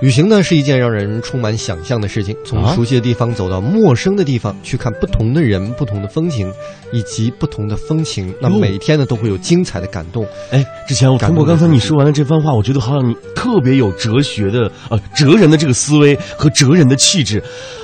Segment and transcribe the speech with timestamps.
[0.00, 6.52] 旅行呢是一件让人充满想象的事情，从啊熟悉的地方走到陌生的地方，去看不同的人、不同的风景
[6.92, 8.32] 以及不同的风情。
[8.40, 10.26] 那哟每天呢都会有精彩的感动。
[10.50, 17.42] 哎，之前我通过刚才你说完了这番话，我觉得好像你特别有哲学的呃哲人的这个思维和哲人的气质。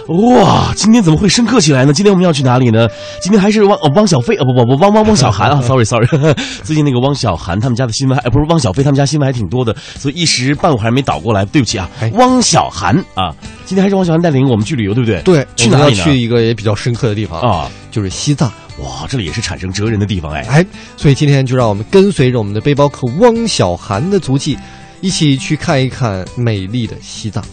[0.08, 1.92] 哇，今天怎么会深刻起来呢？
[1.92, 2.86] 今天我们要去哪里呢？
[3.22, 6.06] 今天还是汪哦汪小菲啊不不不汪汪汪小涵啊， sorry sorry，
[6.64, 15.22] 最近那个汪小涵他们家的新闻还哎不是汪小菲他们家新闻还挺多的，所以一时半会儿还没倒过来，对不起啊哎，汪小涵啊，今天还是汪小涵带领我们去旅游，对不对？
[15.22, 15.84] 对，去哪里呢？
[15.84, 18.50] 我们要去一个也比较深刻的地方，啊，就是西藏。
[18.78, 20.40] 哇，这里也是产生哲人的地方哎。
[20.48, 24.58] 哎，所以今天就让我们跟随着我们的背包客汪小涵的足迹，
[25.00, 27.44] 一起去看一看美丽的西藏。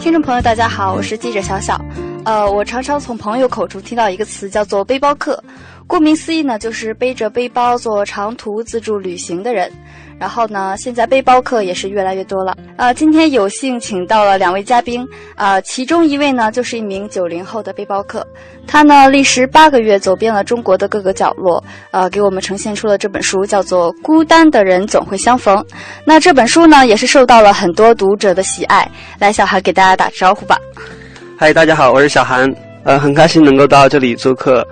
[0.00, 1.80] 听众朋友，大家好，我是记者小小。
[2.24, 5.42] 呃，我常常从朋友口中听到一个词，叫做背包客。
[5.86, 9.70] 顾名思义呢，就是背着背包做长途自助旅行的人。
[10.18, 12.56] 然后呢，现在背包客也是越来越多了。
[12.76, 18.24] 呃，今天有幸请到了两位嘉宾，啊、其中一位呢就是一名九零后的背包客，
[18.64, 25.56] 他呢历时八个月走遍了中国的各个角落，呃，给我们呈现出了这本书，叫做《孤单的人总会相逢》。
[26.06, 28.88] 那这本书呢，也是受到了很多读者的喜爱。
[29.18, 30.56] 来，小韩给大家打招呼吧。
[31.36, 32.48] 嗨，大家好，我是小韩，
[32.84, 34.64] 呃，很开心能够到这里做客。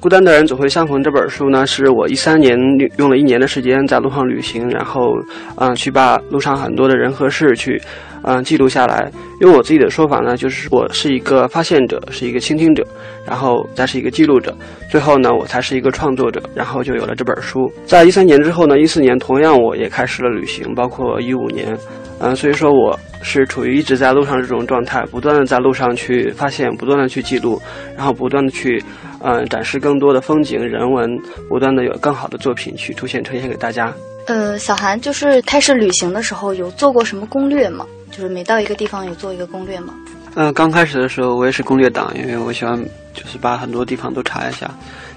[0.00, 2.56] 孤单的人总会相逢这本书呢，是我一三年
[2.98, 5.12] 用了一年的时间在路上旅行，然后，
[5.56, 7.80] 嗯、去把路上很多的人和事去，
[8.22, 9.10] 嗯、记录下来。
[9.40, 12.86] 用我自己的说法呢，就是我是一个发现者，是一个倾听者，
[13.26, 14.56] 然后再是一个记录者，
[14.88, 17.68] 最后呢，我才是一个创作者，然后就有了这本书。
[17.84, 21.76] 在一三年之后呢，一四年同样我也开始了旅行，包括一五年，
[22.20, 27.60] 嗯、所以说我是处于一直在路上这种状态，不断的在路上去发现，不断的去记录，
[27.96, 28.80] 然后不断的去，
[29.20, 31.08] 嗯、展示更多的风景人文，
[31.48, 33.92] 不断的有更好的作品去出现呈现给大家。
[34.26, 37.86] 呃，小韩就是开始旅行的时候有做过什么攻略吗？
[38.10, 39.94] 就是每到一个地方有做一个攻略吗？
[40.34, 42.78] 嗯、刚开始的时候我也是攻略党，因为我喜欢
[43.12, 44.70] 就是把很多地方都查一下，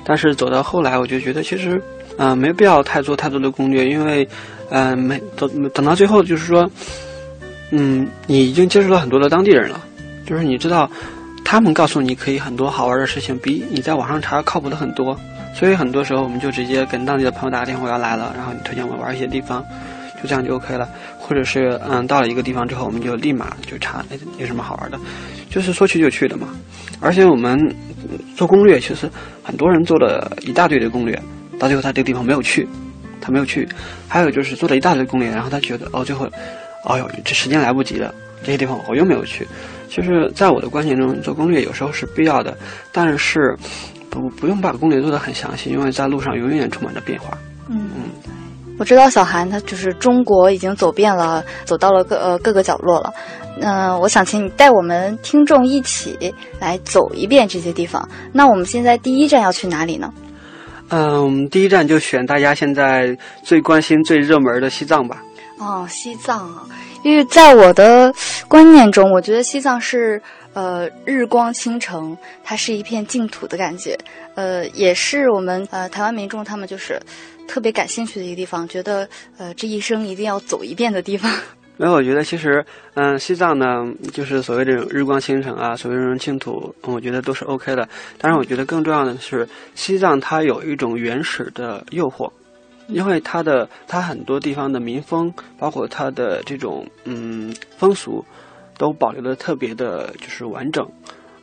[0.03, 1.80] 但是走到后来我就觉得其实，
[2.18, 4.28] 嗯、没必要太做太多的攻略，因为，
[4.70, 6.68] 嗯、没等等到最后就是说，
[7.72, 9.80] 嗯，你已经接触了很多的当地人了，
[10.26, 10.90] 就是你知道，
[11.44, 15.18] 他们告诉你可以很多好玩的事情，比你在网上查靠谱的很多。
[15.53, 19.62] 所以很多时候我们就直接跟当地的朋友打个电话，我要来了，然后你推荐我玩一些地方，
[20.22, 20.88] 就这样就 OK 了。
[21.19, 24.97] 或者是嗯，到了一个地方之后，我们就立马就查哎有什么好玩的，
[25.50, 26.47] 就是说去就去的嘛。
[27.02, 27.59] 而且我们
[28.35, 29.09] 做攻略，其实
[29.44, 31.22] 很多人做了一大堆的攻略，
[31.59, 32.68] 到最后他这个地方没有去，
[33.19, 33.68] 他没有去。
[34.08, 36.28] 还有就是做了一大堆攻略，然后他觉得哦，最后，
[36.85, 39.46] 哎呦，这时间来不及了，这些地方我又没有去。
[39.91, 42.57] 就是在我的观念中，做攻略有时候是必要的，
[42.94, 43.53] 但是
[44.09, 47.38] 不不用把攻略做得很详细，因为在路上永远充满着变化。
[47.68, 48.03] 嗯嗯，
[48.79, 53.13] 我知道小韩他就是中国已经走遍了，走到了各呃各个角落了。
[53.59, 58.08] 嗯、我想请你带我们听众一起来走一遍这些地方。
[58.31, 60.12] 那我们现在第一站要去哪里呢？
[60.88, 65.22] 嗯，我们第一站就选大家现在最关心、最热门的西藏吧。
[65.59, 66.63] 哦，西藏啊，
[67.04, 68.14] 因为在我的
[68.48, 70.22] 观念中，我觉得西藏是
[70.54, 73.98] 呃日光倾城，它是一片净土的感觉，
[74.36, 77.00] 呃，也是我们呃台湾民众他们就是
[77.48, 79.08] 特别感兴趣的一个地方，觉得
[79.38, 81.32] 呃这一生一定要走一遍的地方。
[81.78, 82.64] 没有，我觉得其实，
[82.94, 83.84] 嗯，西藏呢，
[84.14, 87.90] 就是所谓这种日光倾城啊，所谓这种净土，我觉得都是 OK 的。
[88.20, 92.30] 但是，我觉得更重要的是，西藏它有一种原始的诱惑，
[92.91, 98.24] 因为它的它很多地方的民风，包括它的这种嗯风俗，
[98.78, 100.88] 都保留的特别的就是完整。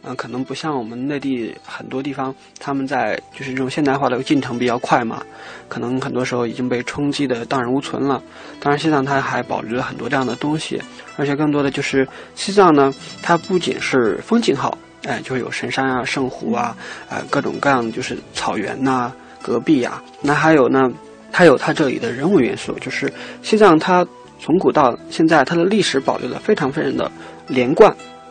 [0.03, 5.21] 嗯、可能不像我们内地很多地方，他们在就是这种现代化的进程比较快嘛，
[5.69, 8.23] 可能很多时候已经被冲击的荡然无存了。
[8.61, 10.81] 当然，西藏它还保留了很多这样的东西，
[11.17, 16.77] 而且更多的就是西藏呢，它不仅是风景好，哎，就是有神山啊、圣湖啊，
[17.11, 20.91] 呃，各种各样的就是草原呐、戈壁呀、那还有呢，
[21.33, 24.07] 它有它这里的人文元素，就是西藏它
[24.41, 27.11] 从古到现在，它的历史保留的非常非常的
[27.47, 27.91] 连贯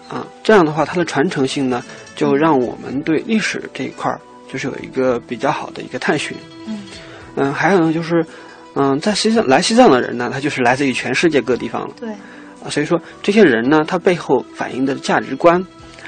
[0.09, 1.83] 啊，这样的话，它的传承性呢，
[2.15, 4.19] 就让我们对历史这一块儿
[4.51, 6.35] 就是有一个比较好的一个探寻。
[6.67, 6.79] 嗯
[7.35, 8.25] 嗯，还有呢，就是
[8.75, 11.93] 嗯，在西藏来西藏的人呢，他就是来自于全世界各地方了。
[11.99, 12.09] 对，
[12.63, 15.61] 啊，所以说这些人呢，他背后反映的价值观，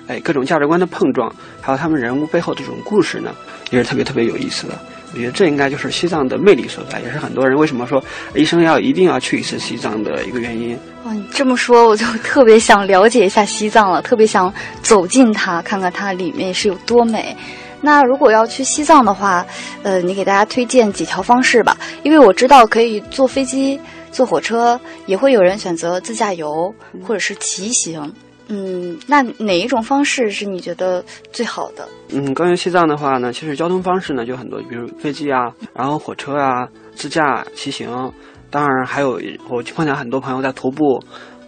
[0.07, 1.29] 哎，各种价值观的碰撞，
[1.61, 3.35] 还有他们人物背后这种故事呢，
[3.69, 4.79] 也是特别特别有意思的。
[5.13, 8.03] 我觉得这应该就是西藏的魅力所在，也是很多人为什么说
[8.35, 10.77] 一生要一定要去一次西藏的一个原因。
[11.03, 14.53] 哇，你这么说，我就 特别想了解一下西藏了，特别想
[14.83, 17.35] 走进它，看看它里面是有多美。
[17.81, 19.45] 那如果要去西藏的话，
[19.83, 21.77] 呃，你给大家推荐几条方式吧？
[22.03, 23.79] 因为我知道可以坐飞机、
[24.11, 26.73] 坐火车，也会有人选择自驾游
[27.07, 28.13] 或者是骑行。
[28.49, 31.87] 嗯，那哪一种方式是你觉得最好的？
[32.11, 38.11] 嗯，关于西藏的话呢，其实交通方式呢就很多，比如飞机啊，然后火车啊，自驾骑行，
[38.49, 40.99] 当然还有我碰见很多朋友在徒步。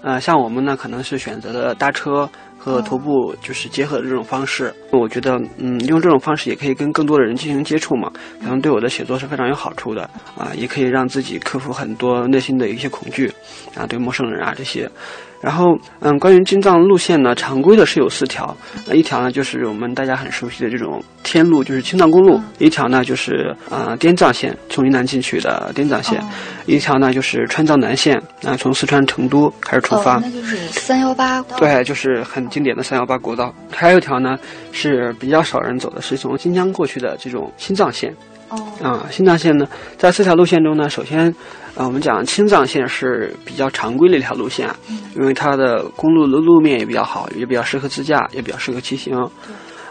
[0.04, 2.28] 呃，像我们呢，可能是选择的搭车
[2.58, 4.74] 和徒步，就是结合的这种方式。
[4.92, 8.12] 我觉得，嗯，用这种方式也可以跟更多的人进行接触嘛，
[8.42, 13.32] 可能对我的写作是非常有好处的啊，也可以让自己克服很多内心的一些恐惧
[13.76, 14.90] 啊，对陌生人啊这些。
[15.42, 18.56] 然后，嗯，关于进藏路线呢，常规的是有四条。
[18.86, 26.20] 那一条呢，就是我们大家很熟悉的这种天路，就是青藏公路；一条呢，就是啊滇藏线，从云南进去的滇藏线；
[26.68, 30.18] 一条呢，就是川藏南线，啊从四川成都开始出发。
[30.18, 31.42] 那就是三幺八。
[31.58, 33.54] 对，就是很经典的三幺八国道。
[33.72, 34.38] 还有一条呢，
[34.72, 38.14] 是比较少人走的，是从新疆过去的这种新藏线。
[38.52, 38.72] 哦。
[38.84, 39.68] 啊，新藏线呢，
[39.98, 41.34] 在四条路线中呢，首先。
[41.74, 44.70] 啊，我们讲青藏线是比较常规的一条路线，
[45.16, 49.18] 因为它的公路的路面也比较好，也比较适合自驾，也比较适合骑行，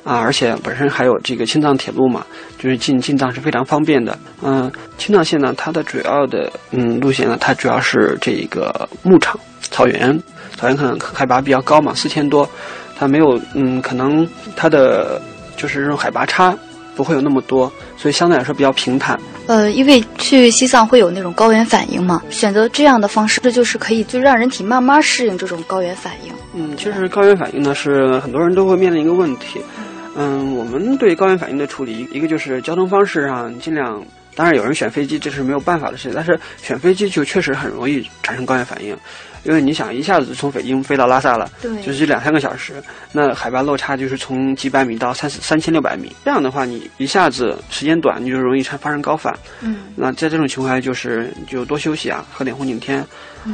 [0.04, 2.22] 啊，而且本身还有这个青藏铁路嘛，
[2.58, 4.16] 就是进进藏是非常方便的。
[4.42, 10.22] 嗯，青藏线呢，它的主要的嗯路线呢，它主要是这个牧场、草原，
[10.56, 12.46] 草原可能海拔比较高嘛，四千多，
[12.94, 15.18] 它没有嗯，可能它的
[15.56, 16.54] 就是这种海拔差。
[16.96, 19.18] 不会有那么多，所以相对来说比较平坦。
[19.46, 26.32] 呃，因为去西藏会有那种高原反应嘛，选择这样的方式，这就是可以就让人体慢慢适应这种高原反应。
[26.54, 29.60] 嗯，其实高原反应呢是很多人都会面临一个问题。
[30.16, 34.02] 嗯，我们对高原反应的处理，一个就是交通方式上尽量，
[34.34, 38.96] 当然有人选飞机，这是没有办法的事情，但是选飞机就确实很容易产生高原反应。
[39.44, 42.74] 因为你想一下子从北京飞到拉萨了，对，就是两三个小时，
[43.12, 49.34] 那海拔落差就是从几百米到三三千六百米，这样的话你一下子时间短，你就容易产发生高反。
[49.60, 53.00] 嗯，那在这种情况下，就是就多休息啊，喝点红景天，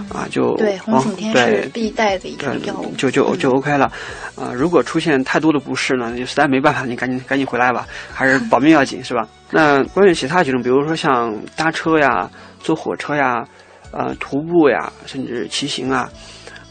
[0.09, 3.91] 啊，就对红景天是必带的一个药物，就就就 OK 了。
[4.35, 9.27] 啊，如果出现太多的不适呢，就实在没办法，你赶紧赶紧回来吧，还是保命要紧，是吧？
[9.51, 12.29] 那关于其他几种，比如说像搭车呀、
[12.59, 13.45] 坐火车呀。
[13.93, 16.11] 呃，徒步呀，甚至骑行啊，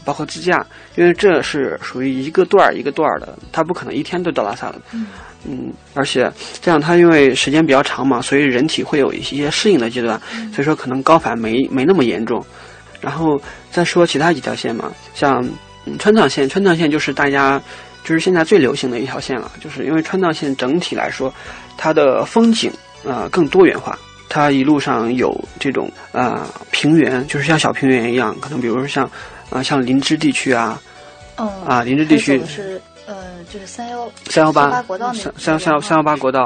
[0.04, 0.64] 包括自驾，
[0.94, 4.80] 因为这是属于一个段儿一个段儿的，它不可能一天都到拉萨的。
[4.92, 5.06] 嗯，
[5.48, 6.30] 嗯，而且
[6.60, 10.20] 这样，它因为时间比较长嘛，所以人体会有一些适应的阶段，
[10.52, 12.44] 所以说可能高反没没那么严重。
[13.00, 13.40] 然后
[13.70, 15.46] 再说其他几条线嘛，像
[15.98, 17.60] 川藏线，川藏线就是大家
[18.04, 21.32] 就是现在最流行的一条线了，就是因为川藏线整体来说，
[21.76, 22.72] 它的风景
[23.06, 23.96] 啊更多元化。
[24.36, 29.10] 它一路上有这种啊平原，就是像小平原一样，可能比如说像
[29.48, 30.78] 啊像林芝地区啊，
[31.38, 36.44] 嗯啊林芝地区是呃就是三幺三幺八国道三三三三幺八国道，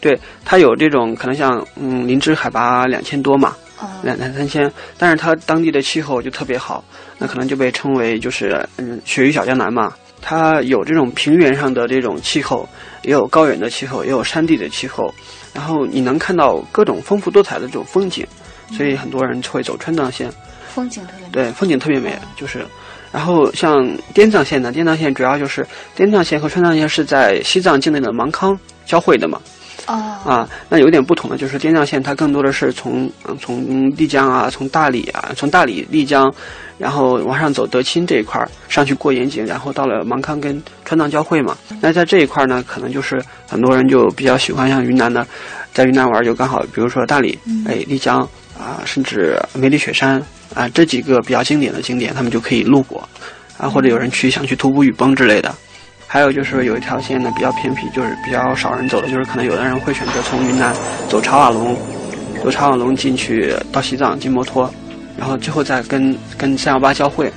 [0.00, 3.54] 对它有这种可能像嗯林芝海拔两千多嘛，
[4.02, 4.68] 两两三千，
[4.98, 6.82] 但是它当地的气候就特别好，
[7.16, 12.68] 那可能就被称为就是嗯雪域小江南嘛，它有这种平原上的这种气候，
[13.02, 15.14] 也有高原的气候，也有山地的气候。
[15.52, 18.26] 然后你能看到各种丰富多彩的这种风景，
[18.72, 20.30] 所以很多人会走川藏线。
[20.68, 21.32] 风景特别美。
[21.32, 22.64] 对，风景特别美，就是。
[23.12, 25.66] 然后像滇藏线呢，滇藏线主要就是
[25.96, 28.56] 滇藏线和川藏线是在西藏境内的芒康
[28.86, 29.40] 交汇的嘛。
[29.86, 29.94] 哦。
[30.24, 36.32] 啊，那有点不同的就是滇藏线它更多的是从从丽江啊，从大理啊，从大理丽江。
[36.78, 41.54] 然后往上走德钦这一块儿上去过盐井，然后到了芒康跟川藏交汇嘛。
[41.82, 45.26] 那在这一块儿呢，可能就是很多人就比较喜欢像云南的，
[45.74, 48.26] 在云南玩就刚好，比如说大理、哎丽江
[48.58, 50.22] 啊，甚至梅里雪山
[50.54, 53.06] 啊这几个比较经典的景点，他们就可以路过
[53.58, 55.54] 啊，或者有人去想去徒步雨崩之类的。
[56.12, 60.74] 还有就是有一条线呢比较偏僻，就是比较少人走的，就是可能有的人会选择从云南
[61.08, 61.76] 走茶瓦龙，
[62.42, 64.68] 走茶瓦龙进去到西藏进摩托。
[65.16, 67.32] 然后最后再跟跟三幺八交汇。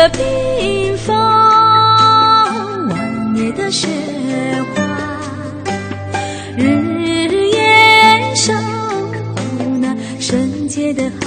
[0.00, 1.14] 的冰封，
[2.88, 3.86] 万年的雪
[4.74, 4.82] 花，
[6.56, 11.19] 日夜守候那圣洁的。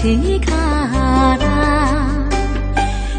[0.00, 2.06] 起卡拉，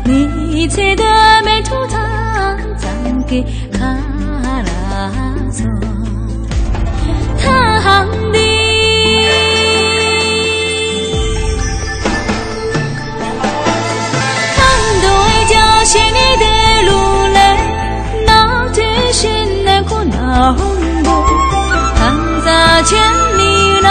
[0.06, 1.04] 你猜的
[1.44, 2.88] 没出堂，咱
[3.28, 3.44] 给
[3.74, 5.12] 卡拉
[5.52, 5.66] 索。
[7.44, 8.40] 堂里。
[14.56, 14.58] 看
[15.02, 15.10] 对
[15.50, 16.46] 角线里的
[16.90, 16.92] 路
[17.34, 17.38] 嘞，
[18.26, 19.30] 那对心
[19.66, 20.58] 难过那红
[21.04, 21.10] 布，
[21.98, 22.02] 看
[22.46, 22.98] 在千
[23.38, 23.88] 里那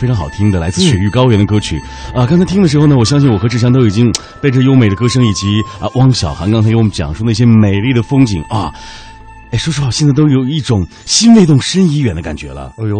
[0.00, 1.78] 非常好听的来自雪域高原的歌曲
[2.14, 2.24] 啊！
[2.24, 8.72] 刚才听的时候呢，我相信我和志强都已经 被这优美的歌声以及啊汪小涵刚才给我们讲述那些美丽的风景啊，
[9.50, 12.72] 哎，说实话，现在都有一种心未动身已远的感觉了。
[12.78, 12.96] 哎呦，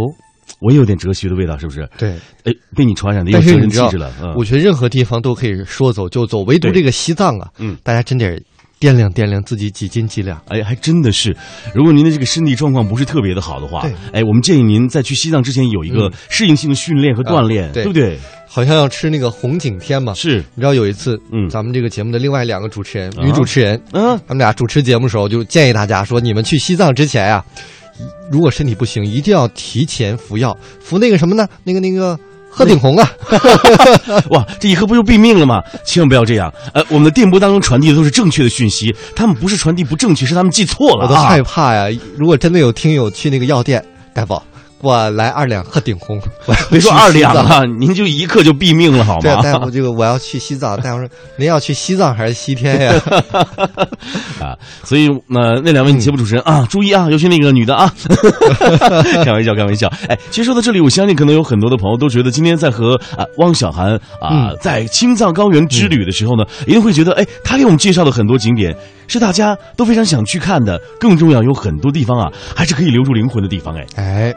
[0.60, 1.88] 我也有点哲学的味道，是不是？
[1.96, 2.10] 对。
[2.44, 4.12] 哎，被你传染的有责但是你知道任气质了。
[4.22, 8.38] 嗯，我觉得任何地方都可以说走就走，唯独这个西藏啊，嗯，大家真得
[8.80, 10.40] 掂量掂量自己几斤几两。
[10.48, 11.36] 哎，还真的是，
[11.74, 16.12] 如果您的这个身体状况不是特别的好的话对，哎，我们建议您在去西藏之前有一个嗯。
[16.30, 17.84] 适应性的训练和锻炼，啊对。
[17.84, 18.18] 不对？
[18.48, 20.12] 好像要吃那个红景天嘛。
[20.14, 21.48] 是，你知道有一次，嗯。
[21.48, 23.22] 咱们这个节目的另外两个主持人，啊。
[23.22, 27.44] 女主持人，嗯，他们俩主持节目的时候就建议大家说，你们去西藏之前呀、
[28.30, 31.46] 如果身体不行，一定要提前服药，服那个什么呢？
[31.64, 32.18] 那个那个
[32.50, 33.10] 鹤顶红啊，
[34.30, 35.62] 哇，这一喝不就毙命了吗？
[35.84, 36.52] 千万不要这样。
[36.74, 41.28] 呃，我们的电波当中传递的都是正确的讯息，他们不是传递不正确，是他们记错了我都啊。
[41.28, 41.98] 害怕呀！
[42.16, 44.42] 如果真的有听友去那个药店，大夫，
[44.82, 46.20] 我来二两鹤顶红，
[46.70, 49.42] 别说二两西藏啊，您就一刻就毙命了好对，吗？
[49.42, 50.80] 大夫，这个我要去西藏。
[50.80, 52.92] 大夫说：“您要去西藏还是西天呀
[54.40, 57.92] 啊，所以那那两位节目主持人啊，注意啊，尤其那个女的啊，
[59.24, 59.86] 开玩笑，开玩笑。
[60.08, 68.74] 哎，其实说到这里，我相信可能有很多的朋友都觉得，今天在和啊汪小涵啊、嗯在青藏高原之旅的时候呢，一定会觉得，哎，他给我们介绍的很多景点
[69.10, 73.74] 是大家都非常想去看的，更重要，有很多地方啊，还是可以留住灵魂的地方。
[73.76, 74.34] 哎，？”哎，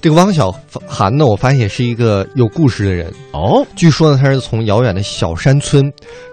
[0.00, 0.52] 这个汪小
[0.86, 3.12] 涵呢，我发现也是一个有故事的人。
[3.32, 5.84] 哦，据说呢，他是从遥远的小山村，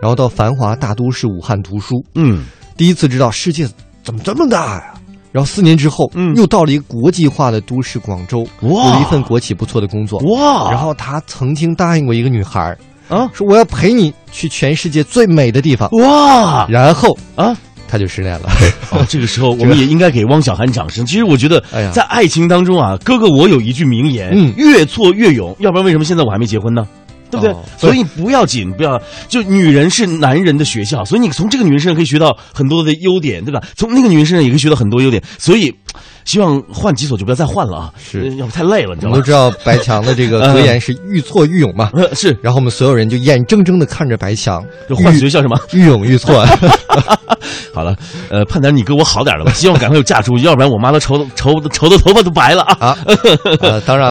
[0.01, 2.43] 然后到繁华大都市武汉读书，嗯，
[2.75, 3.67] 第一次知道世界
[4.03, 4.93] 怎么这么大呀？
[5.31, 10.19] 然后四年之后，嗯又到了一个国际化的都市广州，哇有一份国企不错的工作。
[10.19, 12.77] 哇，然后他曾经答应过一个女孩儿，
[13.09, 15.89] 啊说我要陪你去全世界最美的地方。
[16.01, 17.57] 哇然后啊。
[17.87, 18.49] 他就失恋了。
[18.91, 21.05] 啊， 这个时候我们也应该给汪小涵掌声。
[21.05, 21.63] 其实我觉得
[21.93, 26.85] 在爱情当中啊，哥哥我有一句名言，嗯越挫越勇，要不然为什么现在我还没结婚呢？
[27.31, 27.51] 对不对？
[27.51, 33.61] 哦所以不要紧，不要就女人是男人的学校，所以你从这个女人身上可以学到很多的优点，对吧？
[33.75, 35.73] 从那个女人身上也可以学到很多优点，所以
[36.23, 39.21] 希望换几所就不要再换了啊，是呃要不太累了，你知道吗我们都？
[39.21, 45.59] 知 道白强的这个格言是愈挫愈勇嘛，呃是，然后我们所有人就眼睁睁的看着白强就换学校是吗？
[45.73, 46.45] 愈勇愈挫。
[47.73, 47.93] 好了，
[48.29, 52.77] 呃，盼点你给我好点了吧，希望赶快有嫁出去，要不然我妈都愁愁愁的头发都白了啊。
[52.79, 52.97] 啊，
[53.59, 54.03] 呃，当然。